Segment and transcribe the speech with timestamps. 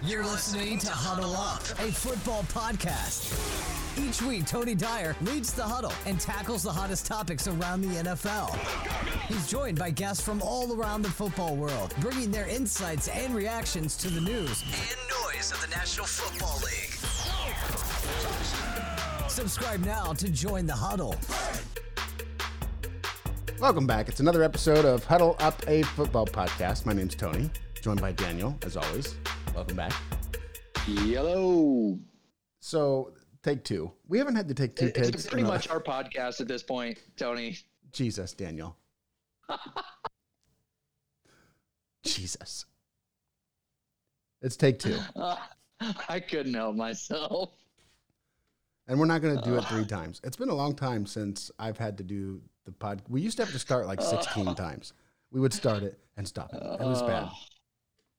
[0.00, 3.34] You're listening to Huddle Up, a football podcast.
[3.98, 8.54] Each week, Tony Dyer leads the huddle and tackles the hottest topics around the NFL.
[9.26, 13.96] He's joined by guests from all around the football world, bringing their insights and reactions
[13.96, 16.94] to the news and noise of the National Football League.
[19.28, 21.16] Subscribe now to join the huddle.
[23.58, 24.08] Welcome back.
[24.08, 26.86] It's another episode of Huddle Up, a football podcast.
[26.86, 27.50] My name's Tony,
[27.82, 29.16] joined by Daniel, as always.
[29.58, 29.92] Welcome back.
[30.86, 31.98] Yellow.
[32.60, 33.12] So,
[33.42, 33.90] take two.
[34.06, 35.08] We haven't had to take two It- takes.
[35.08, 37.58] It's pretty in a- much our podcast at this point, Tony.
[37.90, 38.76] Jesus, Daniel.
[42.04, 42.66] Jesus.
[44.42, 44.96] It's take two.
[46.08, 47.50] I couldn't help myself.
[48.86, 49.68] And we're not going to do it uh.
[49.70, 50.20] three times.
[50.22, 53.02] It's been a long time since I've had to do the pod.
[53.08, 54.54] We used to have to start like 16 uh.
[54.54, 54.92] times.
[55.32, 56.62] We would start it and stop it.
[56.62, 57.24] It was bad.
[57.24, 57.30] Uh.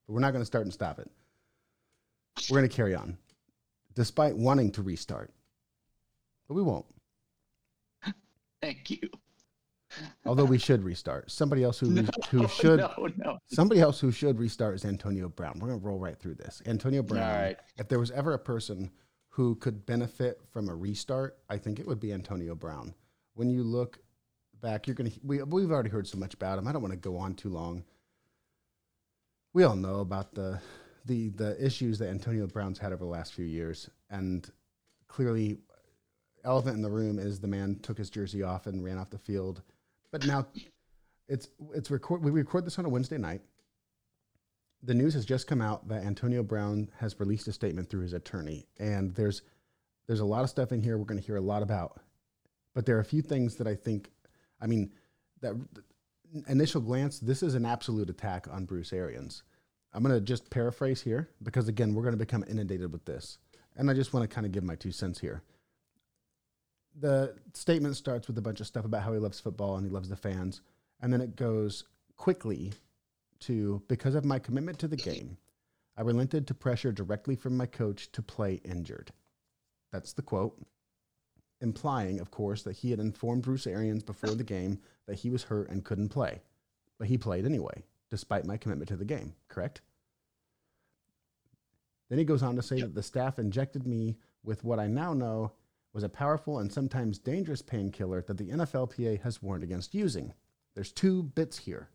[0.06, 1.10] But we're not going to start and stop it.
[2.48, 3.18] We're going to carry on,
[3.94, 5.32] despite wanting to restart.
[6.48, 6.86] But we won't.
[8.62, 9.08] Thank you.
[10.24, 11.30] Although we should restart.
[11.30, 13.38] Somebody else who, No, who should No, no.
[13.46, 15.58] somebody else who should restart is Antonio Brown.
[15.58, 16.62] We're going to roll right through this.
[16.66, 17.42] Antonio Brown.
[17.42, 17.56] Right.
[17.76, 18.90] If there was ever a person
[19.30, 22.94] who could benefit from a restart, I think it would be Antonio Brown.
[23.34, 23.98] When you look
[24.60, 26.68] back, you're going to we we've already heard so much about him.
[26.68, 27.84] I don't want to go on too long.
[29.52, 30.60] We all know about the
[31.10, 34.48] the the issues that Antonio Brown's had over the last few years, and
[35.08, 35.58] clearly,
[36.44, 39.18] elephant in the room is the man took his jersey off and ran off the
[39.18, 39.62] field.
[40.12, 40.46] But now,
[41.28, 42.22] it's it's record.
[42.22, 43.42] We record this on a Wednesday night.
[44.82, 48.12] The news has just come out that Antonio Brown has released a statement through his
[48.12, 49.42] attorney, and there's
[50.06, 52.00] there's a lot of stuff in here we're going to hear a lot about.
[52.74, 54.10] But there are a few things that I think,
[54.60, 54.92] I mean,
[55.40, 55.54] that
[56.48, 59.42] initial glance, this is an absolute attack on Bruce Arians.
[59.92, 63.38] I'm going to just paraphrase here because, again, we're going to become inundated with this.
[63.76, 65.42] And I just want to kind of give my two cents here.
[67.00, 69.92] The statement starts with a bunch of stuff about how he loves football and he
[69.92, 70.60] loves the fans.
[71.00, 71.84] And then it goes
[72.16, 72.72] quickly
[73.40, 75.38] to because of my commitment to the game,
[75.96, 79.12] I relented to pressure directly from my coach to play injured.
[79.92, 80.56] That's the quote
[81.60, 85.44] implying, of course, that he had informed Bruce Arians before the game that he was
[85.44, 86.40] hurt and couldn't play.
[86.98, 89.80] But he played anyway, despite my commitment to the game, correct?
[92.08, 95.14] Then he goes on to say that the staff injected me with what I now
[95.14, 95.52] know
[95.92, 100.32] was a powerful and sometimes dangerous painkiller that the NFLPA has warned against using.
[100.74, 101.88] There's two bits here.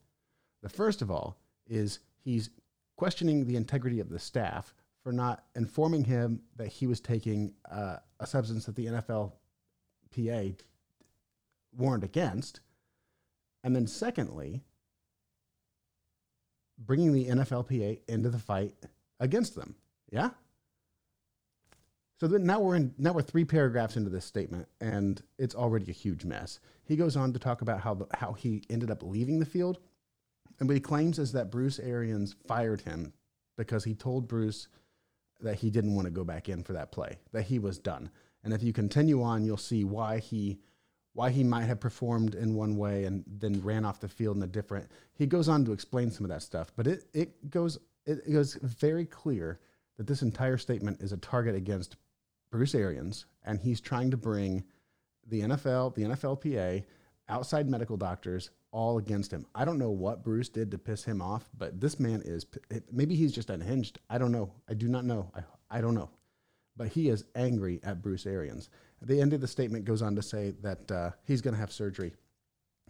[0.61, 1.37] The first of all
[1.67, 2.49] is he's
[2.95, 7.97] questioning the integrity of the staff for not informing him that he was taking uh,
[8.19, 10.59] a substance that the NFLPA
[11.77, 12.61] warned against.
[13.63, 14.63] And then, secondly,
[16.77, 18.73] bringing the NFLPA into the fight
[19.19, 19.75] against them.
[20.11, 20.31] Yeah?
[22.19, 25.89] So then now we're in now we're three paragraphs into this statement, and it's already
[25.91, 26.59] a huge mess.
[26.85, 29.79] He goes on to talk about how the, how he ended up leaving the field,
[30.59, 33.13] and what he claims is that Bruce Arians fired him
[33.57, 34.67] because he told Bruce
[35.41, 38.09] that he didn't want to go back in for that play, that he was done.
[38.43, 40.59] And if you continue on, you'll see why he
[41.15, 44.43] why he might have performed in one way and then ran off the field in
[44.43, 44.91] a different.
[45.13, 48.55] He goes on to explain some of that stuff, but it it goes it goes
[48.61, 49.59] very clear
[49.97, 51.95] that this entire statement is a target against
[52.51, 54.65] Bruce Arians, and he's trying to bring
[55.27, 56.83] the NFL, the NFLPA,
[57.29, 59.45] outside medical doctors all against him.
[59.55, 62.45] I don't know what Bruce did to piss him off, but this man is
[62.91, 63.99] maybe he's just unhinged.
[64.09, 64.51] I don't know.
[64.69, 65.31] I do not know.
[65.33, 66.09] I, I don't know.
[66.75, 68.69] But he is angry at Bruce Arians.
[69.05, 71.71] The end of the statement goes on to say that uh, he's going to have
[71.71, 72.13] surgery,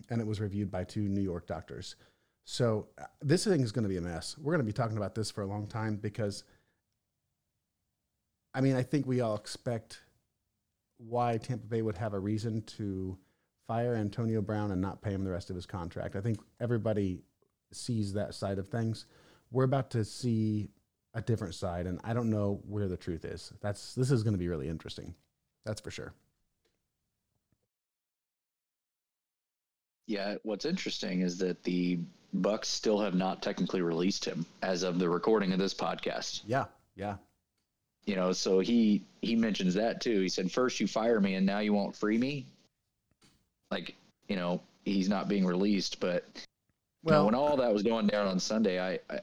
[0.09, 1.95] and it was reviewed by two New York doctors.
[2.45, 4.37] So uh, this thing is going to be a mess.
[4.37, 6.43] We're going to be talking about this for a long time because
[8.55, 9.99] I mean, I think we all expect
[10.97, 13.17] why Tampa Bay would have a reason to
[13.67, 16.15] fire Antonio Brown and not pay him the rest of his contract.
[16.15, 17.23] I think everybody
[17.73, 19.07] sees that side of things.
[19.51, 20.69] We're about to see
[21.13, 23.51] a different side, and I don't know where the truth is.
[23.61, 25.13] That's this is going to be really interesting.
[25.66, 26.14] That's for sure.
[30.08, 32.00] Yeah, what's interesting is that the
[32.35, 36.41] Bucs still have not technically released him as of the recording of this podcast.
[36.46, 36.66] Yeah,
[36.96, 37.17] yeah,
[38.06, 40.22] You know, so he he mentions that too.
[40.22, 42.46] He said, "First you fire me, and now you won't free me."
[43.72, 43.96] Like,
[44.28, 48.06] you know, he's not being released, but you know, Well, when all that was going
[48.08, 49.22] down on Sunday, I, I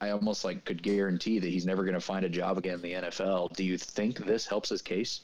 [0.00, 2.82] I almost like could guarantee that he's never going to find a job again in
[2.82, 3.54] the NFL.
[3.54, 5.22] Do you think this helps his case?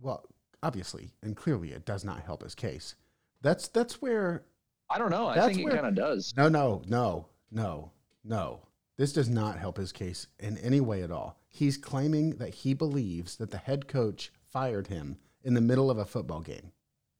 [0.00, 0.24] Well,
[0.62, 2.94] obviously and clearly, it does not help his case.
[3.42, 4.44] That's that's where
[4.90, 5.26] I don't know.
[5.26, 6.34] I think it kind of does.
[6.36, 7.92] No, no, no, no,
[8.24, 8.60] no.
[8.96, 11.38] This does not help his case in any way at all.
[11.48, 15.98] He's claiming that he believes that the head coach fired him in the middle of
[15.98, 16.72] a football game.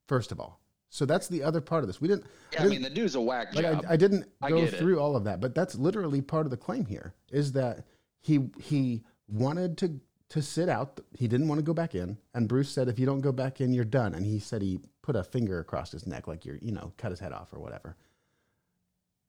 [0.09, 0.61] First of all,
[0.91, 2.01] so that's the other part of this.
[2.01, 2.27] We didn't.
[2.53, 3.85] Yeah, I, I mean the dude's a whack like job.
[3.89, 4.79] I, I didn't I go get it.
[4.79, 7.15] through all of that, but that's literally part of the claim here.
[7.31, 7.85] Is that
[8.21, 11.01] he he wanted to to sit out.
[11.17, 13.61] He didn't want to go back in, and Bruce said, "If you don't go back
[13.61, 16.59] in, you're done." And he said he put a finger across his neck, like you're
[16.61, 17.97] you know cut his head off or whatever.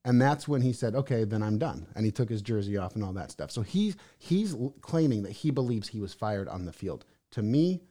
[0.05, 2.95] And that's when he said, "Okay, then I'm done." And he took his jersey off
[2.95, 3.51] and all that stuff.
[3.51, 7.05] So he's he's claiming that he believes he was fired on the field.
[7.31, 7.81] To me,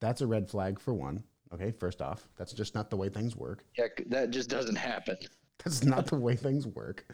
[0.00, 1.24] that's a red flag for one.
[1.52, 3.64] Okay, first off, that's just not the way things work.
[3.78, 5.16] yeah, that just doesn't happen.
[5.64, 7.06] That's not the way things work.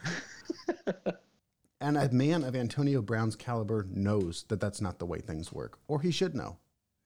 [1.83, 5.77] and a man of Antonio Brown's caliber knows that that's not the way things work,
[5.87, 6.57] or he should know.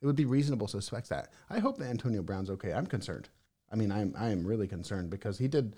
[0.02, 1.34] It would be reasonable to suspect that.
[1.50, 2.72] I hope that Antonio Brown's okay.
[2.72, 3.30] I'm concerned.
[3.72, 5.76] I mean, I'm I am really concerned because he did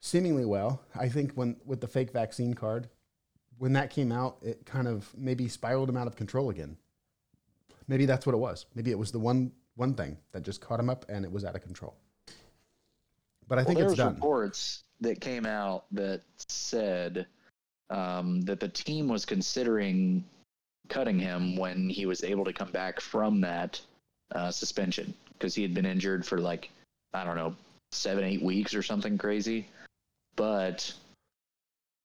[0.00, 0.82] seemingly well.
[0.94, 2.88] I think when with the fake vaccine card,
[3.58, 6.76] when that came out, it kind of maybe spiraled him out of control again.
[7.88, 8.66] Maybe that's what it was.
[8.76, 11.44] Maybe it was the one one thing that just caught him up and it was
[11.44, 11.96] out of control.
[13.48, 14.14] But I think well, it's there was done.
[14.14, 17.26] reports that came out that said
[17.90, 20.24] um, that the team was considering
[20.88, 23.80] cutting him when he was able to come back from that
[24.34, 26.70] uh, suspension because he had been injured for like
[27.12, 27.54] I don't know
[27.92, 29.68] seven eight weeks or something crazy,
[30.36, 30.92] but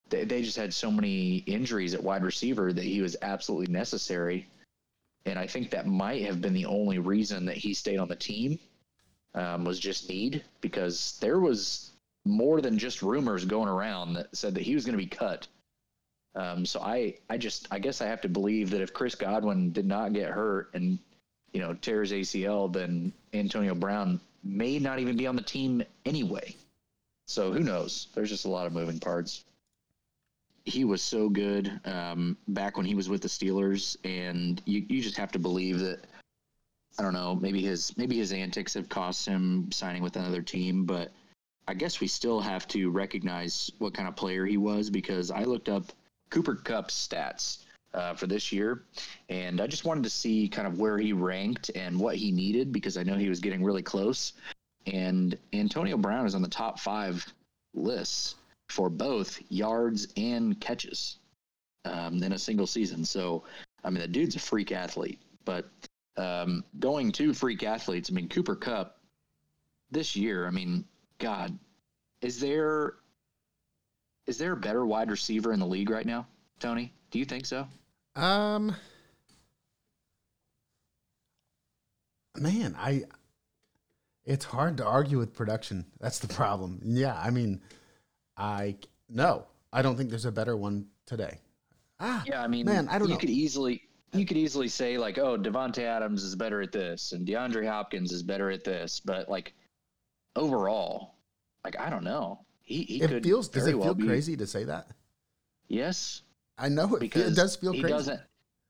[0.09, 4.47] they they just had so many injuries at wide receiver that he was absolutely necessary.
[5.25, 8.15] And I think that might have been the only reason that he stayed on the
[8.15, 8.57] team
[9.35, 11.91] um, was just need because there was
[12.25, 15.47] more than just rumors going around that said that he was going to be cut.
[16.35, 19.71] Um, so I, I just, I guess I have to believe that if Chris Godwin
[19.71, 20.99] did not get hurt and,
[21.53, 26.55] you know, tears ACL, then Antonio Brown may not even be on the team anyway.
[27.27, 28.07] So who knows?
[28.13, 29.45] There's just a lot of moving parts.
[30.65, 35.01] He was so good um, back when he was with the Steelers, and you, you
[35.01, 36.05] just have to believe that
[36.97, 37.35] I don't know.
[37.35, 41.11] Maybe his maybe his antics have cost him signing with another team, but
[41.67, 45.43] I guess we still have to recognize what kind of player he was because I
[45.43, 45.91] looked up
[46.29, 47.59] Cooper Kupp stats
[47.93, 48.83] uh, for this year,
[49.29, 52.71] and I just wanted to see kind of where he ranked and what he needed
[52.71, 54.33] because I know he was getting really close.
[54.85, 57.25] And Antonio Brown is on the top five
[57.73, 58.35] lists
[58.69, 61.17] for both yards and catches
[61.85, 63.03] um, in a single season.
[63.03, 63.43] So,
[63.83, 65.69] I mean, the dude's a freak athlete, but
[66.17, 68.99] um, going to freak athletes, I mean, Cooper Kupp
[69.91, 70.85] this year, I mean,
[71.17, 71.57] God,
[72.21, 72.95] is there
[74.29, 76.27] is there a better wide receiver in the league right now,
[76.59, 76.93] Tony?
[77.09, 77.67] Do you think so?
[78.15, 78.75] Um,
[82.37, 83.03] man, I.
[84.25, 85.85] It's hard to argue with production.
[85.99, 86.79] That's the problem.
[86.83, 87.61] Yeah, I mean,
[88.37, 88.75] I
[89.09, 91.39] no, I don't think there's a better one today.
[91.99, 93.19] Ah, Yeah, I mean, man, I don't you know.
[93.19, 93.81] could easily
[94.13, 98.11] you could easily say like, oh, Davante Adams is better at this, and DeAndre Hopkins
[98.11, 99.53] is better at this, but like
[100.35, 101.15] overall,
[101.63, 102.45] like I don't know.
[102.69, 103.49] He he it feels.
[103.49, 104.87] Does it well feel be- crazy to say that?
[105.67, 106.21] Yes,
[106.57, 107.93] I know it, because it does feel he crazy.
[107.93, 108.21] doesn't.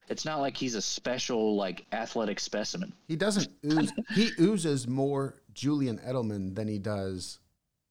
[0.08, 2.94] It's not like he's a special like athletic specimen.
[3.06, 3.92] He doesn't ooze.
[4.14, 7.40] he oozes more Julian Edelman than he does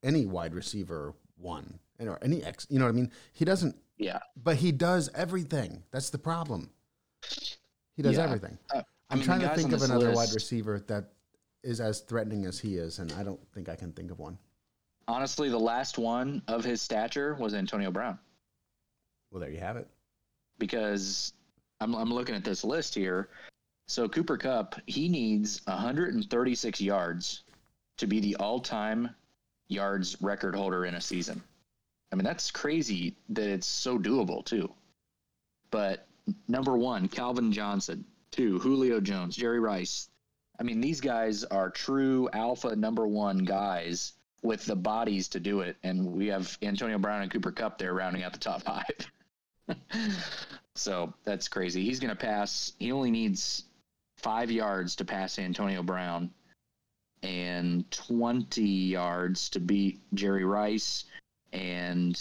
[0.04, 2.66] any wide receiver one or any ex.
[2.72, 3.12] You know what I mean?
[3.34, 3.76] He doesn't.
[3.98, 5.84] Yeah, But he does everything.
[5.92, 6.70] That's the problem.
[7.96, 8.24] He does Yeah.
[8.24, 8.58] everything.
[8.74, 11.12] Uh, I I'm mean, trying to think of another wide receiver that
[11.63, 14.38] is as threatening as he is, and I don't think I can think of one.
[15.10, 18.20] Honestly, the last one of his stature was Antonio Brown.
[19.32, 19.88] Well, there you have it.
[20.60, 21.34] because
[21.82, 23.30] I'm, I'm looking at this list here.
[23.88, 27.42] So Cooper Kupp, he needs 136 yards
[27.98, 29.10] to be the all-time
[29.68, 31.42] yards record holder in a season.
[32.12, 34.72] I mean, that's crazy that it's so doable too.
[35.72, 36.06] But
[36.48, 38.06] number one, Calvin Johnson.
[38.30, 40.08] Two, Julio Jones, Jerry Rice.
[40.60, 45.62] I mean, these guys are true alpha number one guys with the bodies to do
[45.62, 49.77] it, and we have Antonio Brown and Cooper Kupp there rounding out the top five.
[50.75, 51.84] so that's crazy.
[51.84, 52.74] He's going to pass.
[52.79, 53.65] He only needs
[54.17, 56.31] five yards to pass Antonio Brown
[57.24, 61.05] and 20 yards to beat Jerry Rice
[61.51, 62.19] and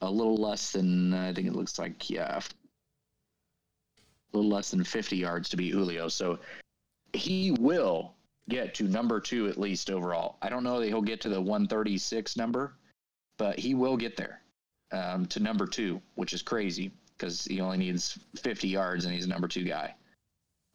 [0.00, 5.16] a little less than, I think it looks like, yeah, a little less than 50
[5.16, 6.08] yards to beat Julio.
[6.08, 6.38] So
[7.12, 8.14] he will
[8.48, 10.36] get to number two at least overall.
[10.42, 12.74] I don't know that he'll get to the 136 number,
[13.38, 14.40] but he will get there
[14.92, 19.24] um, to number two, which is crazy because he only needs 50 yards and he's
[19.24, 19.94] a number two guy.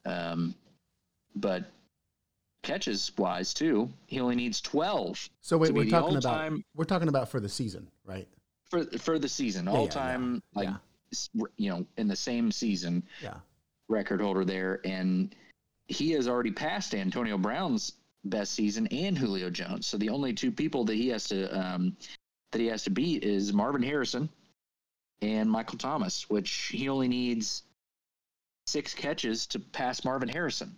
[0.06, 0.56] Um,
[1.36, 1.66] but
[2.64, 7.30] catches wise too, he only needs 12 So wait, we're talking about we're talking about
[7.30, 8.28] for the season, right?
[8.70, 9.90] for for the season, yeah, all yeah.
[9.92, 11.46] time like Yeah.
[11.58, 13.36] you know, in the same season, Yeah.
[13.88, 15.34] record holder there, and
[15.88, 17.94] he has already passed Antonio Brown's
[18.26, 19.88] best season and Julio Jones.
[19.88, 21.96] So the only two people that he has to um,
[22.52, 24.30] that he has to beat is Marvin Harrison
[25.22, 27.64] and Michael Thomas, which he only needs
[28.66, 30.76] six catches to pass Marvin Harrison.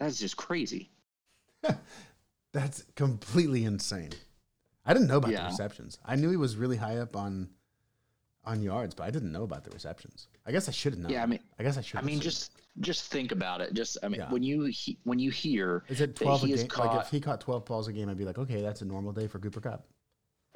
[0.00, 0.90] That's just crazy.
[2.52, 4.10] That's completely insane.
[4.84, 5.42] I didn't know about Yeah.
[5.42, 5.98] the receptions.
[6.04, 7.48] I knew he was really high up on
[8.46, 10.28] on yards, but I didn't know about the receptions.
[10.46, 11.10] I guess I should have known.
[11.12, 11.98] Yeah, I mean- I guess I should.
[11.98, 13.72] I mean, just just think about it.
[13.74, 14.30] Just I mean, Yeah.
[14.30, 16.56] when you he, when you hear is it that twelve a game?
[16.58, 18.84] has like if he caught twelve balls a game, I'd be like, okay, that's a
[18.84, 19.86] normal day for Cooper Kupp.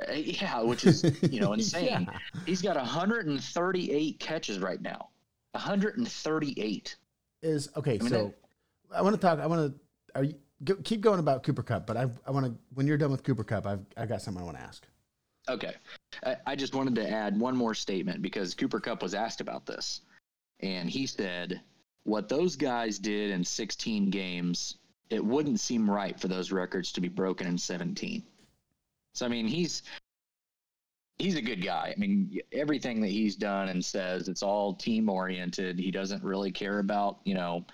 [0.09, 2.07] Uh, Yeah, which is you know insane.
[2.11, 2.19] Yeah.
[2.47, 5.09] He's got 138 catches right now.
[5.53, 6.97] 138.
[7.43, 7.99] Is okay.
[7.99, 8.35] mean, so
[8.95, 9.39] I want to talk.
[9.41, 9.81] I want to.
[10.15, 11.87] Are you go, keep going about Cooper Kupp?
[11.87, 12.55] But I I want to.
[12.75, 14.87] When you're done with Cooper Kupp, I've I got something I want to ask.
[15.49, 15.75] Okay,
[16.47, 20.03] I, just wanted to add one more statement because Cooper Kupp was asked about this,
[20.61, 21.61] and he said
[22.05, 24.77] what those guys did in 16 games,
[25.09, 28.23] it wouldn't seem right for those records to be broken in 17.
[29.15, 29.83] So I mean, he's
[31.21, 31.93] he's a good guy.
[31.95, 35.79] I mean, everything that he's done and says, it's all team oriented.
[35.79, 37.65] He doesn't really care about, you know,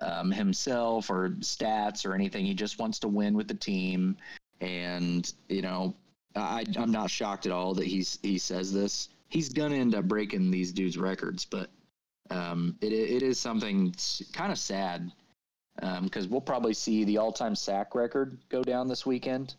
[0.00, 2.46] um, himself or stats or anything.
[2.46, 4.16] He just wants to win with the team.
[4.60, 5.94] And, you know,
[6.36, 9.08] I, I'm not shocked at all that he's he says this.
[9.28, 11.70] He's gonna end up breaking these dudes' records, but
[12.30, 13.94] um, it it is something
[14.32, 15.12] kind of sad
[16.02, 19.54] because we'll probably see the all-time sack record go down this weekend.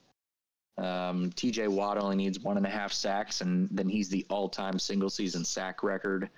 [0.77, 1.67] Um, T.J.
[1.67, 5.83] Watt only needs one and a half sacks, and then he's the all-time single-season sack
[5.83, 6.29] record.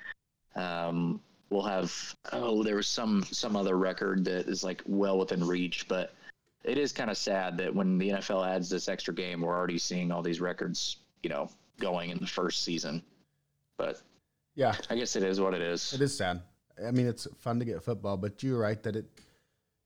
[0.56, 5.46] Um, we'll have oh, there was some some other record that is like well within
[5.46, 6.16] reach, but
[6.64, 9.78] it is kind of sad that when the NFL adds this extra game, we're already
[9.78, 11.50] seeing all these records, you know,
[11.80, 13.02] going in the first season.
[13.78, 14.02] But
[14.56, 15.94] Yeah, I guess it is what it is.
[15.94, 16.42] it is sad.
[16.86, 19.06] I mean, it's fun to get football, but you're right that it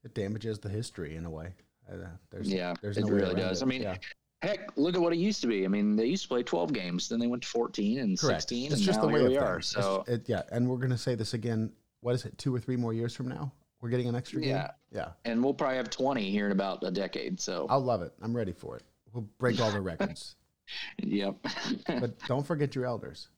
[0.04, 1.54] it damages the history in a way.
[1.92, 1.96] Uh,
[2.30, 3.62] there's, Yeah, there's it no way really does.
[3.62, 3.66] it.
[3.66, 3.96] I mean, yeah.
[4.42, 5.66] Heck, look at what it used to be.
[5.66, 8.42] I mean, they used to play 12 games, then they went to 14 and correct.
[8.42, 9.62] 16, It's and just now the way we are.
[9.62, 11.72] So it, yeah, and we're gonna say this again.
[12.02, 12.38] What is it?
[12.38, 13.52] Two or three more years from now,
[13.86, 14.50] we're getting an extra game.
[14.50, 14.72] Yeah.
[14.92, 15.10] yeah.
[15.26, 17.40] and we'll probably have 20 here in about a decade.
[17.40, 18.14] So I'll love it.
[18.20, 18.84] I'm ready for it.
[19.14, 20.38] We'll break all the records,
[20.98, 21.36] yep.
[21.88, 23.30] but don't forget your elders.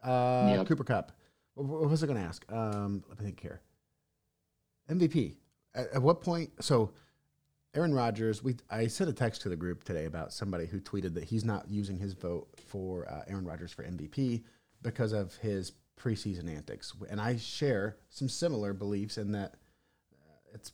[0.00, 0.68] Uh, Yep.
[0.68, 1.10] Cooper Kupp.
[1.54, 2.44] What, was I going to ask?
[2.52, 3.62] Um, let me think here.
[4.88, 5.34] MVP.
[5.74, 6.50] At, at what point?
[6.60, 6.92] So,
[7.74, 8.44] Aaron Rodgers.
[8.44, 11.44] We I sent a text to the group today about somebody who tweeted that he's
[11.44, 14.44] not using his vote for uh, Aaron Rodgers for MVP
[14.82, 19.56] because of his preseason antics, and I share some similar beliefs in that
[20.54, 20.72] it's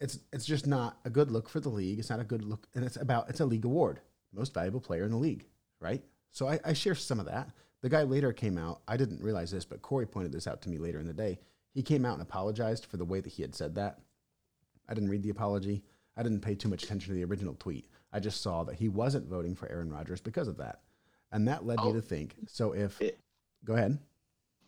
[0.00, 1.98] it's it's just not a good look for the league.
[1.98, 4.00] It's not a good look, and it's about it's a league award,
[4.32, 5.44] most valuable player in the league,
[5.80, 6.02] right?
[6.30, 7.50] So I, I share some of that.
[7.82, 8.80] The guy later came out.
[8.88, 11.38] I didn't realize this, but Corey pointed this out to me later in the day.
[11.74, 13.98] He came out and apologized for the way that he had said that.
[14.88, 15.82] I didn't read the apology.
[16.16, 17.86] I didn't pay too much attention to the original tweet.
[18.12, 20.80] I just saw that he wasn't voting for Aaron Rodgers because of that,
[21.32, 21.92] and that led me Oh.
[21.94, 22.36] to think.
[22.46, 23.18] So if It-
[23.64, 23.98] go ahead.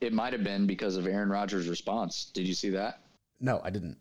[0.00, 2.26] It might have been because of Aaron Rodgers' response.
[2.26, 3.00] Did you see that?
[3.40, 3.98] No, I didn't.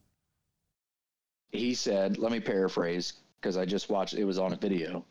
[1.52, 5.06] he said, let me paraphrase because I just watched it was on a video.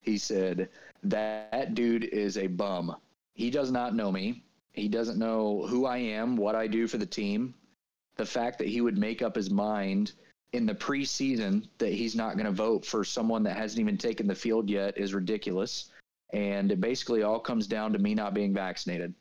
[0.00, 0.68] He said,
[1.02, 2.96] That dude is a bum.
[3.34, 4.42] He does not know me.
[4.72, 7.54] He doesn't know who I am, what I do for the team.
[8.16, 10.12] The fact that he would make up his mind
[10.52, 14.26] in the preseason that he's not going to vote for someone that hasn't even taken
[14.26, 15.90] the field yet is ridiculous.
[16.32, 19.14] And it basically all comes down to me not being vaccinated.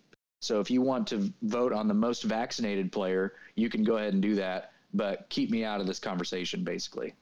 [0.44, 4.12] So if you want to vote on the most vaccinated player, you can go ahead
[4.12, 7.14] and do that, but keep me out of this conversation, basically.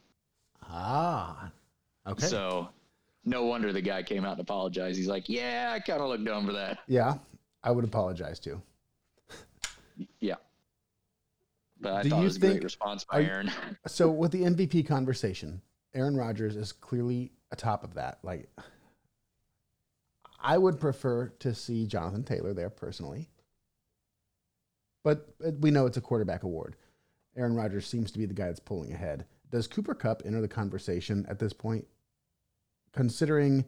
[0.68, 1.52] Ah,
[2.04, 2.26] okay.
[2.26, 2.68] So
[3.24, 4.98] no wonder the guy came out and apologized.
[4.98, 6.78] He's like, yeah, I kind of looked dumb for that.
[6.88, 7.14] yeah,
[7.62, 8.60] I would apologize too.
[10.18, 10.36] Yeah.
[11.80, 13.50] But I Do thought you it was a think- great response by Aaron.
[13.86, 15.60] So with the MVP conversation,
[15.94, 18.18] Aaron Rodgers is clearly atop of that.
[18.24, 18.48] Like,
[20.42, 23.30] I would prefer to see Jonathan Taylor there personally,
[25.04, 26.76] but we know it's a quarterback award.
[27.36, 29.24] Aaron Rodgers seems to be the guy that's pulling ahead.
[29.50, 31.86] Does Cooper Kupp enter the conversation at this point,
[32.92, 33.64] considering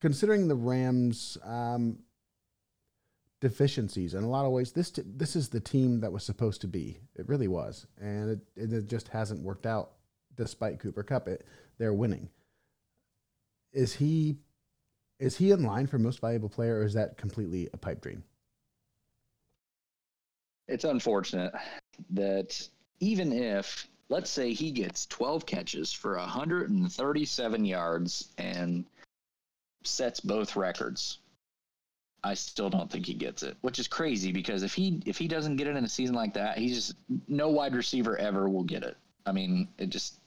[0.00, 1.98] considering the Rams' um,
[3.40, 4.72] deficiencies in a lot of ways?
[4.72, 6.98] This this is the team that was supposed to be.
[7.16, 9.92] It really was, and it, it just hasn't worked out.
[10.36, 11.44] Despite Cooper Kupp, it,
[11.78, 12.28] they're winning.
[13.72, 14.36] Is he
[15.18, 18.22] is he in line for most valuable player, or is that completely a pipe dream?
[20.68, 21.52] It's unfortunate
[22.10, 22.68] that
[23.00, 28.84] even if, let's say, he gets 12 catches for 137 yards and
[29.84, 31.18] sets both records,
[32.22, 35.28] I still don't think he gets it, which is crazy because if he if he
[35.28, 36.96] doesn't get it in a season like that, he's just
[37.28, 38.96] no wide receiver ever will get it.
[39.24, 40.20] I mean, it just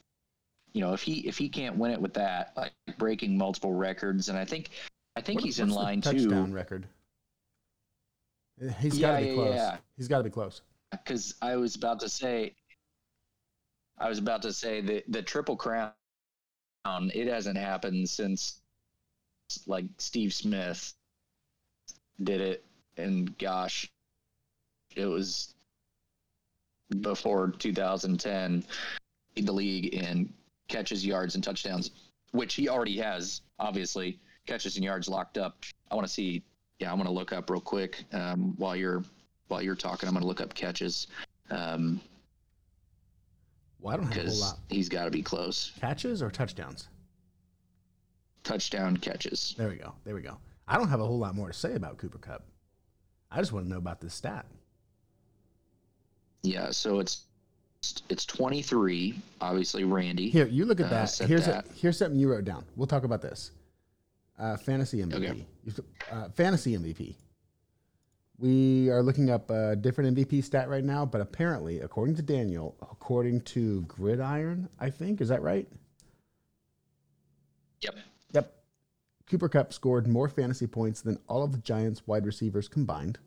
[0.74, 4.30] you know if he if he can't win it with that, like breaking multiple records,
[4.30, 4.70] and I think
[5.16, 6.88] I think What- he's in line touchdown too record.
[8.80, 9.56] He's Yeah, got to be close.
[9.56, 9.78] yeah.
[9.98, 10.62] He's got to be close.
[10.92, 12.54] because I was about to say
[13.98, 15.92] I was about to say the the triple crown
[16.86, 18.62] it hasn't happened since
[19.68, 20.94] like Steve Smith
[22.24, 22.66] did it
[22.98, 23.90] and gosh
[24.96, 25.54] it was
[27.02, 28.64] before 2010
[29.36, 30.34] lead the league in
[30.72, 31.92] catches yards and touchdowns
[32.32, 36.44] which he already has obviously catches and yards locked up I want to see
[36.80, 39.04] yeah I'm going to look up real quick um, while you're
[39.50, 41.08] while you're talking I'm going to look up catches
[41.50, 42.00] um,
[43.82, 44.60] Well, I don't have a lot.
[44.70, 46.88] he's got to be close Catches or touchdowns?
[48.44, 49.94] touchdown catches There we go.
[50.06, 50.38] There we go.
[50.68, 52.46] I don't have a whole lot more to say about Cooper Kupp.
[53.30, 54.46] I just want to know about this stat.
[56.44, 57.26] Yeah, so it's
[58.10, 59.16] it's 23.
[59.40, 60.30] Obviously, Randy.
[60.30, 61.10] Here, you look at Uh, that.
[61.10, 61.66] set Here's that.
[61.68, 62.64] A, here's something you wrote down.
[62.76, 63.52] We'll talk about this.
[64.38, 65.46] Uh, fantasy MVP.
[65.70, 65.88] Okay.
[66.12, 67.16] Uh, fantasy MVP.
[68.38, 72.76] We are looking up a different MVP stat right now, but apparently, according to Daniel,
[72.82, 75.68] according to Gridiron, I think is that right?
[77.82, 77.96] Yep.
[78.34, 78.64] Yep.
[79.28, 83.20] Cooper Kupp scored more fantasy points than all of the Giants wide receivers combined,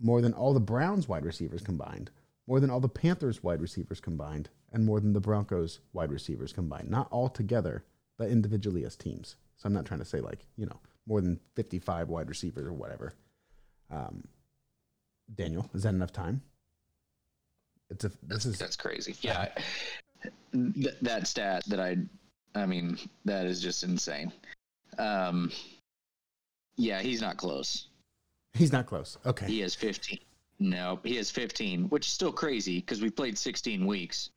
[0.00, 2.10] more than all the Browns wide receivers combined,
[2.50, 6.52] more than all the Panthers wide receivers combined, and more than the Broncos wide receivers
[6.52, 6.90] combined.
[6.90, 7.84] Not all together,
[8.18, 9.36] but individually as teams.
[9.56, 12.72] So I'm not trying to say like, you know, more than 55 wide receivers or
[12.72, 13.14] whatever.
[13.88, 14.24] Um,
[15.32, 16.42] Daniel, is that enough time?
[17.88, 19.14] It's a this That's, is that's crazy.
[19.20, 19.50] Yeah,
[20.52, 21.98] th- that stat that I,
[22.56, 24.32] I mean, that is just insane.
[24.98, 25.52] Um,
[26.76, 27.86] yeah, he's not close.
[28.54, 29.18] he's not close.
[29.24, 29.46] Okay.
[29.46, 30.18] He has 15.
[30.60, 34.28] No, he has 15, which is still crazy because we played 16 weeks.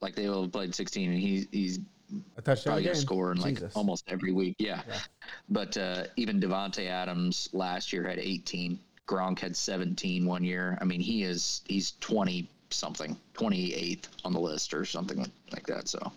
[0.00, 1.80] Like they all played 16, and he's he's
[2.36, 3.74] A touchdown probably gonna score in like Jesus.
[3.74, 4.54] almost every week.
[4.58, 4.82] Yeah.
[4.88, 4.98] Yeah.
[5.48, 8.78] But uh, even Davante Adams last year had 18.
[9.08, 10.78] Gronk had 17 one year.
[10.80, 15.88] I mean, he is he's 20 something, 28th on the list or something like that.
[15.88, 16.12] So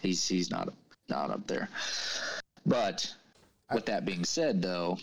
[0.00, 0.72] he's he's not
[1.08, 1.68] not up there.
[2.64, 3.12] But
[3.72, 4.98] with that being said, though,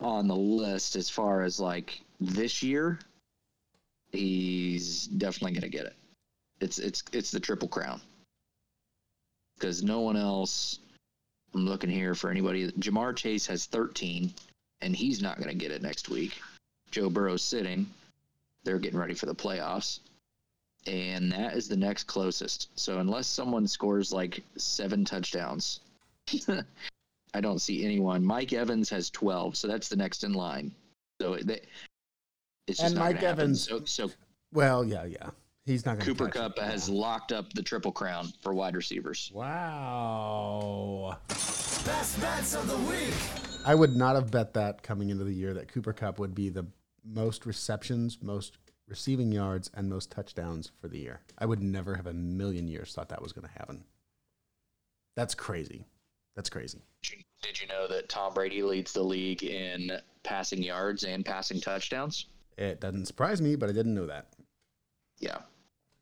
[0.00, 2.98] on the list as far as like this year,
[4.10, 5.96] he's definitely gonna get it.
[6.60, 8.00] It's it's it's the triple crown
[9.58, 10.78] because no one else.
[11.54, 12.70] I'm looking here for anybody.
[12.72, 14.32] Ja'Marr Chase has 13,
[14.80, 16.40] and he's not going to get it next week.
[16.90, 17.86] Joe Burrow's sitting.
[18.64, 20.00] They're getting ready for the playoffs.
[20.86, 22.68] And that is the next closest.
[22.78, 25.80] So unless someone scores like seven touchdowns,
[27.34, 28.24] I don't see anyone.
[28.24, 30.70] Mike Evans has 12, so that's the next in line.
[31.20, 31.60] So they,
[32.80, 33.22] And not Mike.
[33.22, 34.10] Evans- So, so
[34.52, 35.30] Well, yeah, yeah.
[35.64, 39.30] He's not going to Cooper Kupp has locked up the triple crown for wide receivers.
[39.34, 41.18] Wow.
[41.28, 43.12] Best bets of the week.
[43.66, 46.48] I would not have bet that coming into the year that Cooper Kupp would be
[46.48, 46.66] the
[47.04, 48.56] most receptions, most
[48.88, 51.20] receiving yards, and most touchdowns for the year.
[51.36, 53.84] I would never have a million years thought that was going to happen.
[55.16, 55.84] That's crazy.
[56.34, 56.80] That's crazy.
[57.42, 62.26] Did you know that Tom Brady leads the league in passing yards and passing touchdowns?
[62.58, 64.26] It doesn't surprise me, but I didn't know that.
[65.20, 65.38] Yeah,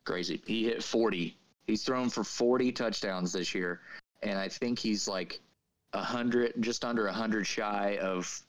[0.05, 0.43] crazy.
[0.47, 1.37] He hit 40.
[1.67, 3.81] He's thrown for 40 touchdowns this year,
[4.23, 5.41] and I think he's like
[5.93, 8.41] a hundred, just under a hundred shy of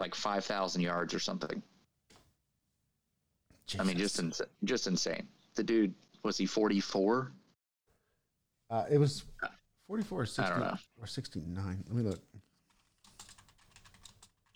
[0.00, 1.62] like 5,000 yards or something.
[3.78, 5.28] I mean, just ins- just insane.
[5.54, 7.32] The dude was he 44?
[8.70, 9.24] uh, it was
[9.88, 10.76] 44 or, I don't know.
[11.00, 11.84] or 69.
[11.86, 12.20] Let me look.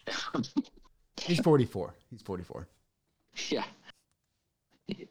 [1.26, 1.94] He's 44.
[2.10, 2.68] He's 44.
[3.48, 3.64] Yeah.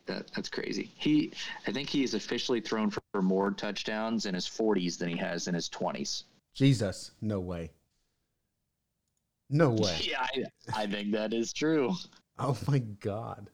[0.05, 0.91] That, that's crazy.
[0.95, 1.33] He,
[1.67, 5.17] I think he is officially thrown for, for more touchdowns in his 40s than he
[5.17, 6.23] has in his 20s.
[6.53, 7.11] Jesus.
[7.21, 7.71] No way.
[9.49, 9.97] No way.
[10.01, 11.93] Yeah, I, I think that is true.
[12.39, 13.49] Oh my God.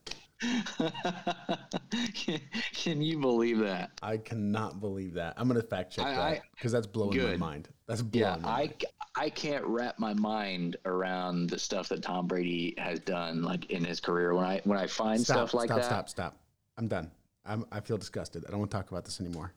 [2.13, 2.39] Can,
[2.73, 3.91] can you believe that?
[4.01, 5.33] I cannot believe that.
[5.37, 7.39] I'm gonna fact check I- that because that's blowing Good.
[7.39, 7.69] my mind.
[7.87, 8.85] That's blowing Yeah, my I, mind.
[9.15, 13.83] I can't wrap my mind around the stuff that Tom Brady has done like in
[13.83, 14.33] his career.
[14.33, 16.31] When I when I find Stop, stuff like stop, that, stop, stop.
[16.33, 16.37] Stop.
[16.77, 17.11] I'm done.
[17.45, 18.45] I'm, I feel disgusted.
[18.47, 19.51] I don't want to talk about this anymore.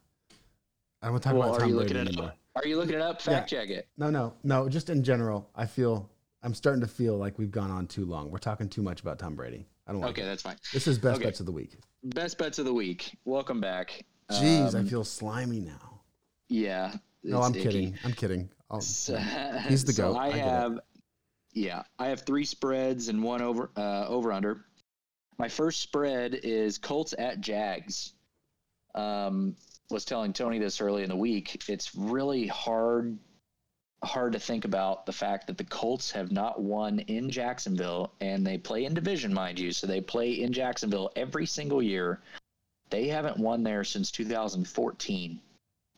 [1.02, 2.26] I don't want to talk well, about are Tom you Brady anymore.
[2.28, 2.38] up?
[2.56, 3.20] Are you looking it up?
[3.20, 3.88] Fact check it.
[3.98, 4.68] No, no, no.
[4.68, 6.08] Just in general, I feel
[6.42, 8.30] I'm starting to feel like we've gone on too long.
[8.30, 9.66] We're talking too much about Tom Brady.
[9.86, 10.26] I don't like Okay, it.
[10.26, 10.56] that's fine.
[10.72, 11.26] This is best Okay.
[11.26, 11.78] bets of the week.
[12.04, 13.16] Best bets of the week.
[13.24, 14.04] Welcome back.
[14.30, 16.00] Jeez, I Um, feel slimy now.
[16.48, 16.94] Yeah.
[17.22, 17.62] No, I'm icky.
[17.62, 17.98] kidding.
[18.04, 18.50] I'm kidding.
[18.80, 19.16] So-
[19.68, 20.16] He's the so goat.
[20.18, 20.80] I, I have,
[21.52, 24.64] yeah, I have three spreads and one over uh, over under.
[25.38, 28.14] My first spread is Colts at Jags.
[28.94, 29.56] Um,
[29.90, 31.68] was telling Tony this early in the week.
[31.68, 33.18] It's really hard
[34.04, 38.46] hard to think about the fact that the Colts have not won in Jacksonville and
[38.46, 39.72] they play in division, mind you.
[39.72, 42.20] So they play in Jacksonville every single year.
[42.90, 45.40] They haven't won there since 2014.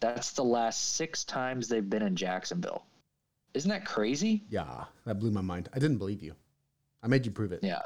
[0.01, 2.85] That's the last six times they've been in Jacksonville.
[3.55, 4.45] Isn't that crazy?
[4.51, 5.69] yeah, that blew my mind.
[5.73, 6.35] I didn't believe you.
[7.03, 7.61] I made you prove it.
[7.62, 7.83] Yeah.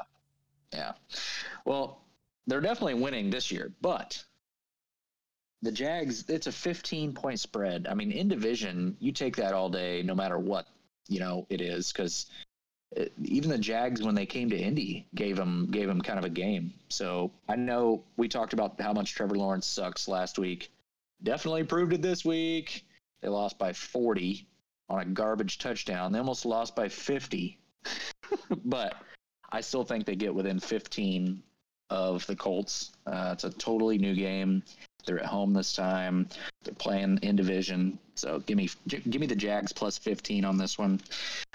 [0.73, 0.93] Yeah.
[1.65, 2.01] Well,
[2.47, 4.23] they're definitely winning this year, but
[5.61, 7.87] the Jags, it's a 15 point spread.
[7.89, 10.67] I mean, in division, you take that all day, no matter what,
[11.07, 12.27] you know, it is, because
[12.95, 16.25] eh, even the Jags, when they came to Indy, gave them, gave them kind of
[16.25, 16.73] a game.
[16.89, 20.71] So I know we talked about how much Trevor Lawrence sucks last week.
[21.23, 22.85] Definitely proved it this week.
[23.21, 24.47] They lost by 40
[24.89, 26.11] on a garbage touchdown.
[26.11, 27.59] They almost lost by 50.
[28.65, 28.95] but
[29.51, 31.43] I still think they get within 15
[31.91, 32.91] of the Colts.
[33.05, 34.63] Uh, it's a totally new game.
[35.05, 36.27] They're at home this time.
[36.63, 37.99] They're playing in division.
[38.15, 41.01] So give me give me the Jags plus 15 on this one.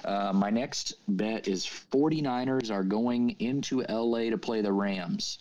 [0.05, 5.39] Uh, my next bet is 49ers are going into LA to play the Rams.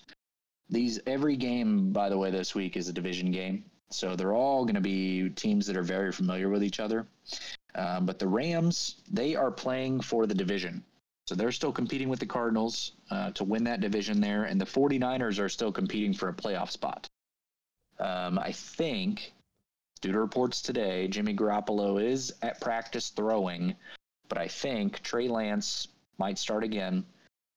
[0.69, 3.65] These every game, by the way, this week is a division game.
[3.91, 7.05] So they're all going to be teams that are very familiar with each other.
[7.75, 10.83] Um, but the Rams, they are playing for the division.
[11.27, 14.43] So they're still competing with the Cardinals uh, to win that division there.
[14.43, 17.07] And the 49ers are still competing for a playoff spot.
[17.99, 19.33] Um, I think,
[20.01, 23.75] due to reports today, Jimmy Garoppolo is at practice throwing,
[24.29, 27.05] but I think Trey Lance might start again.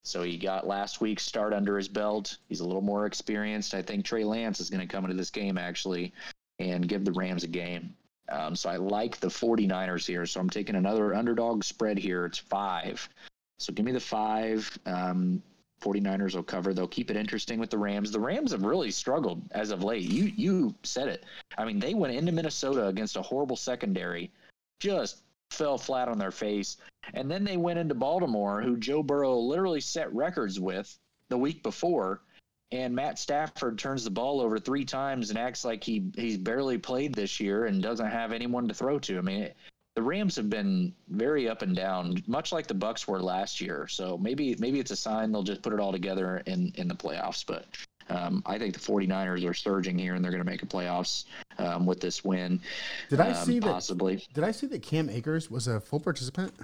[0.05, 2.39] So he got last week's start under his belt.
[2.49, 3.75] He's a little more experienced.
[3.75, 6.15] I think Trey Lance is going to come into this game actually
[6.59, 7.95] and give the Rams a game.
[8.31, 10.25] Um, so I like the 49ers here.
[10.25, 12.25] So I'm taking another underdog spread here.
[12.25, 13.07] It's five.
[13.59, 14.79] So give me the five.
[14.87, 15.43] Um,
[15.81, 16.75] 49ers will cover.
[16.75, 18.11] They'll keep it interesting with the Rams.
[18.11, 20.03] The Rams have really struggled as of late.
[20.03, 21.25] You you said it.
[21.57, 24.31] I mean, they went into Minnesota against a horrible secondary,
[24.81, 26.79] just fell flat on their face.
[27.15, 31.63] And then they went into Baltimore, who Joe Burrow literally set records with the week
[31.63, 32.23] before.
[32.71, 36.77] And Matt Stafford turns the ball over three times and acts like he he's barely
[36.77, 39.19] played this year and doesn't have anyone to throw to.
[39.19, 39.57] I mean, it,
[39.99, 43.89] the Rams have been very up and down, much like the Bucs were last year.
[43.89, 46.95] So maybe maybe it's a sign they'll just put it all together in in the
[46.95, 47.45] playoffs.
[47.45, 47.67] But
[48.09, 51.25] um, I think the 49ers are surging here and they're going to make a playoffs
[51.59, 52.61] um, with this win.
[53.11, 53.67] Did I um, see that?
[53.67, 54.25] possibly?
[54.35, 56.55] Did I see that Cam Akers was a full participant?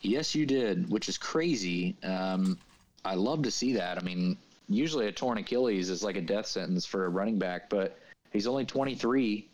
[0.00, 1.96] Yes, you did, which is crazy.
[2.04, 2.56] Um,
[3.04, 3.98] I love to see that.
[3.98, 4.36] I mean,
[4.68, 7.98] usually a torn Achilles is like a death sentence for a running back, but
[8.30, 9.48] he's only 23.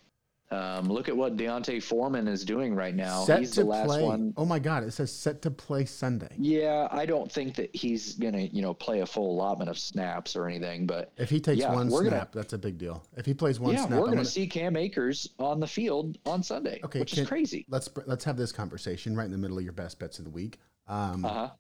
[0.53, 3.23] Um, look at what D'Onta Foreman is doing right now.
[3.25, 4.03] set he's to the last play.
[4.03, 4.35] one.
[4.37, 4.83] Oh my God!
[4.83, 6.35] It says set to play Sunday.
[6.37, 10.35] Yeah, I don't think that he's gonna, you know, play a full allotment of snaps
[10.35, 10.87] or anything.
[10.87, 13.05] But If he takes Yeah, one snap, gonna- that's a big deal.
[13.17, 16.19] If he plays one yeah, snap, we're gonna gonna- see Cam Akers on the field
[16.27, 17.65] on Sunday, Okay, which can- is crazy.
[17.69, 20.31] let's let's have this conversation right in the middle of your best bets of the
[20.33, 20.59] week.
[20.89, 21.51] Um, Uh huh.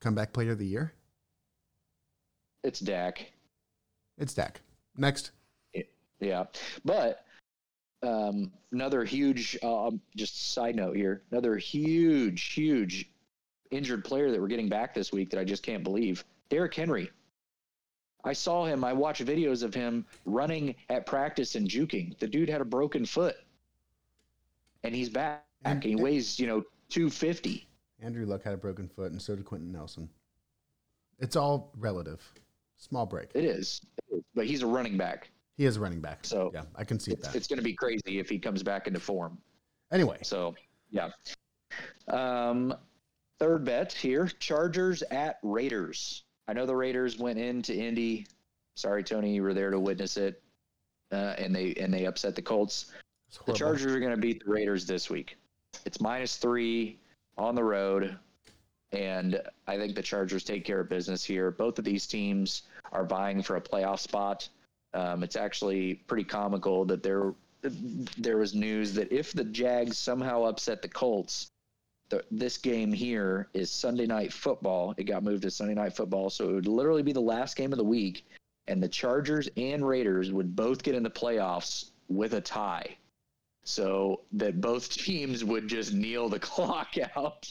[0.00, 0.94] Comeback player of the year.
[2.64, 3.32] It's Dak.
[4.16, 4.62] It's Dak.
[4.96, 5.32] Next.
[6.20, 6.46] Yeah,
[6.84, 7.24] but
[8.02, 13.10] um, another huge, um, just side note here, another huge, huge
[13.70, 16.24] injured player that we're getting back this week that I just can't believe.
[16.48, 17.10] Derrick Henry.
[18.24, 18.82] I saw him.
[18.84, 22.18] I watched videos of him running at practice and juking.
[22.18, 23.36] The dude had a broken foot,
[24.82, 25.44] and he's back.
[25.64, 27.66] And- he weighs, you know, two fifty.
[28.00, 30.08] Andrew Luck had a broken foot, and so did Quenton Nelson.
[31.18, 32.22] It's all relative.
[32.76, 33.30] Small break.
[33.34, 33.80] It is.
[34.34, 36.20] but he's a running back, He is a running back.
[36.22, 37.34] So, yeah, I can see it's, that.
[37.34, 39.36] it's going to be crazy if he comes back into form.
[39.92, 40.54] Anyway, So,
[40.90, 41.10] yeah.
[42.06, 42.74] Um,
[43.40, 46.22] third bet here: Chargers at Raiders.
[46.46, 48.26] I know the Raiders went into Indy.
[48.76, 50.40] Sorry, Tony, you were there to witness it,
[51.10, 52.92] uh, and they and they upset the Colts.
[53.44, 53.52] The.
[53.52, 55.36] Chargers are going to beat the Raiders this week.
[55.84, 56.98] It's minus three
[57.36, 58.16] on the road,
[58.92, 61.50] and I think the Chargers take care of business here.
[61.50, 64.48] Both of these teams are vying for a playoff spot.
[64.94, 67.34] Um, it's actually pretty comical that there
[68.16, 71.50] there was news that if the Jags somehow upset the Colts,
[72.08, 74.94] the, this game here is Sunday night football.
[74.96, 77.72] It got moved to Sunday night football, so it would literally be the last game
[77.72, 78.26] of the week,
[78.68, 82.96] and the Chargers and Raiders would both get in the playoffs with a tie.
[83.64, 87.48] So that both teams would just kneel the clock out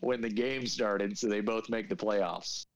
[0.00, 2.66] when the game started, so they both make the playoffs.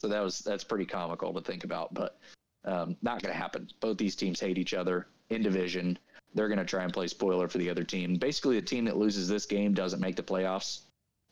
[0.00, 2.18] So that was that's pretty comical to think about, but
[2.64, 3.68] um, not going to happen.
[3.80, 5.98] Both these teams hate each other in division.
[6.34, 8.16] they're going to try and play spoiler for the other team.
[8.16, 10.80] Basically, the team that loses this game doesn't make the playoffs,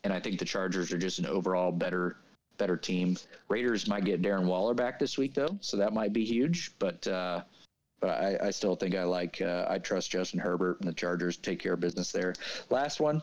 [0.03, 2.17] and I think the Chargers are just an overall better
[2.57, 3.17] better team.
[3.49, 6.71] Raiders might get Darren Waller back this week though, so that might be huge.
[6.79, 7.41] But uh,
[7.99, 11.37] but I, I still think I like uh, I trust Justin Herbert and the Chargers
[11.37, 12.33] take care of business there.
[12.69, 13.21] Last one,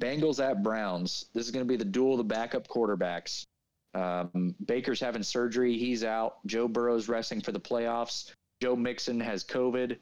[0.00, 1.26] Bengals at Browns.
[1.34, 3.44] This is going to be the duel of the backup quarterbacks.
[3.94, 6.44] Um, Baker's having surgery; he's out.
[6.46, 8.32] Joe Burrow's resting for the playoffs.
[8.60, 9.96] Joe Mixon has COVID.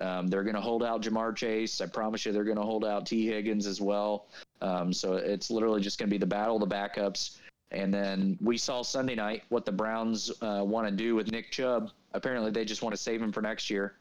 [0.00, 1.80] Um, they're going to hold out Ja'Marr Chase.
[1.80, 4.26] I promise you, they're going to hold out Tee Higgins as well.
[4.60, 7.38] Um, so it's literally just going to be the battle of the backups.
[7.70, 11.50] And then we saw Sunday night what the Browns uh, want to do with Nick
[11.50, 11.90] Chubb.
[12.12, 13.96] Apparently, they just want to save him for next year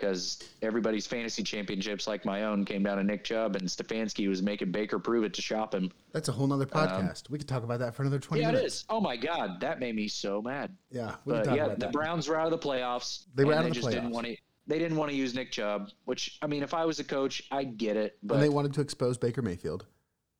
[0.00, 4.42] because everybody's fantasy championships, like my own, came down to Nick Chubb, and Stefanski was
[4.42, 5.90] making Baker prove it to shop him.
[6.12, 7.28] That's a whole nother um, podcast.
[7.30, 8.74] we could talk about that for another 20 Yeah, it minutes.
[8.76, 8.84] is.
[8.88, 10.74] Oh my God, that made me so mad.
[10.90, 11.92] Yeah, But yeah, the that.
[11.92, 13.24] Browns were out of the playoffs.
[13.34, 14.12] They were out of the just didn't playoffs.
[14.12, 14.36] want to.
[14.66, 17.42] They didn't want to use Nick Chubb, which I mean, if I was a coach,
[17.50, 18.16] I get it.
[18.22, 19.86] But and they wanted to expose Baker Mayfield.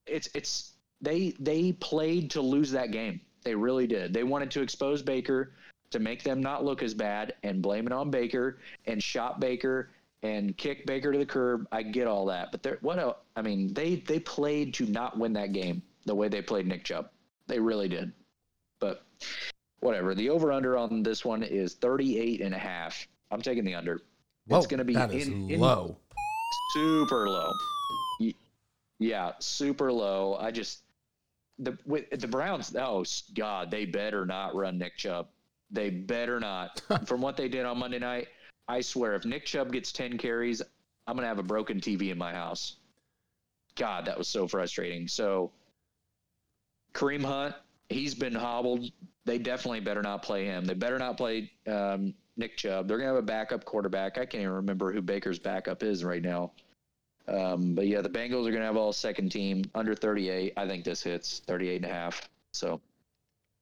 [0.06, 3.20] it's it's they they played to lose that game.
[3.42, 4.12] They really did.
[4.12, 5.54] They wanted to expose Baker
[5.90, 9.90] to make them not look as bad and blame it on Baker and shot Baker
[10.22, 11.66] and kick Baker to the curb.
[11.72, 15.18] I get all that, but they're what a, I mean, they they played to not
[15.18, 17.10] win that game the way they played Nick Chubb.
[17.46, 18.12] They really did.
[18.78, 19.04] But
[19.80, 20.14] whatever.
[20.14, 23.06] The over under on this one is 38 and a half.
[23.30, 24.02] I'm taking the under.
[24.48, 25.96] it's going to be that is in, in- low.
[26.72, 27.50] super low.
[28.98, 30.36] Yeah, super low.
[30.38, 30.82] I just
[31.58, 32.74] the with the Browns.
[32.76, 35.28] Oh God, they better not run Nick Chubb.
[35.70, 36.82] They better not.
[37.06, 38.28] From what they did on Monday night,
[38.68, 40.62] I swear, if Nick Chubb gets ten carries,
[41.06, 42.76] I'm gonna have a broken TV in my house.
[43.76, 45.08] God, that was so frustrating.
[45.08, 45.52] So
[46.92, 47.54] Kareem Hunt,
[47.88, 48.90] he's been hobbled.
[49.24, 50.64] They definitely better not play him.
[50.64, 52.88] They better not play um, Nick Chubb.
[52.88, 54.18] They're gonna have a backup quarterback.
[54.18, 56.52] I can't even remember who Baker's backup is right now.
[57.28, 60.54] Um, but yeah, the Bengals are gonna have all second team under 38.
[60.56, 62.28] I think this hits 38 and a half.
[62.52, 62.80] So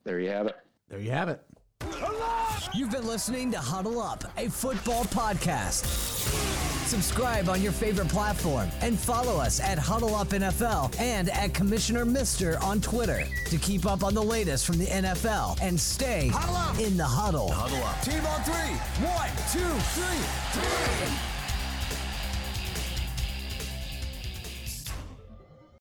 [0.05, 0.57] there you have it.
[0.89, 1.43] There you have it.
[2.75, 5.85] You've been listening to Huddle Up, a football podcast.
[6.87, 12.05] Subscribe on your favorite platform and follow us at Huddle Up NFL and at Commissioner
[12.05, 16.27] Mister on Twitter to keep up on the latest from the NFL and stay
[16.81, 17.51] in the huddle.
[17.51, 18.01] Huddle up.
[18.03, 18.75] Team on three.
[19.05, 21.38] One, two, three.